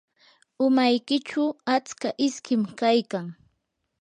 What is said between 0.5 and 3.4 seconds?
umaykichu atska iskim kaykan.